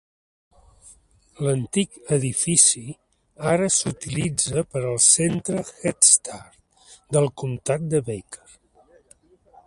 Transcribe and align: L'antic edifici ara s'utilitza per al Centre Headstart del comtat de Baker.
L'antic 1.47 1.97
edifici 2.15 2.81
ara 3.51 3.67
s'utilitza 3.75 4.63
per 4.71 4.81
al 4.93 4.97
Centre 5.11 5.61
Headstart 5.67 6.99
del 7.17 7.29
comtat 7.43 7.85
de 7.93 8.01
Baker. 8.09 8.49